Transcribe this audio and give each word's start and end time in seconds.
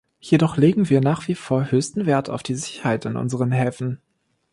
Jedoch 0.19 0.57
legen 0.57 0.89
wir 0.89 0.99
nach 0.99 1.27
wie 1.27 1.35
vor 1.35 1.69
höchsten 1.69 2.07
Wert 2.07 2.27
auf 2.31 2.41
die 2.41 2.55
Sicherheit 2.55 3.05
in 3.05 3.15
unseren 3.17 3.51
Häfen. 3.51 4.01